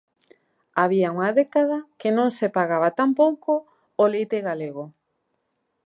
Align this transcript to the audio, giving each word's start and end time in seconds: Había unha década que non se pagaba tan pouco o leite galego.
Había 0.81 1.13
unha 1.15 1.31
década 1.39 1.77
que 1.99 2.09
non 2.17 2.29
se 2.37 2.47
pagaba 2.57 2.89
tan 2.99 3.11
pouco 3.21 3.51
o 4.03 4.05
leite 4.13 4.37
galego. 4.47 4.85